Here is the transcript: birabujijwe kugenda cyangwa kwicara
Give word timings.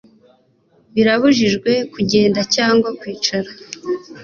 birabujijwe 0.93 1.71
kugenda 1.93 2.41
cyangwa 2.55 2.89
kwicara 2.99 3.49